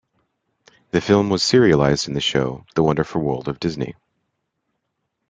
[0.89, 3.93] The film was serialized in the show "The Wonderful World of Disney".